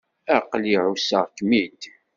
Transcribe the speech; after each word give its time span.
Aql-i 0.37 0.75
ɛusseɣ-kem-id. 0.85 1.81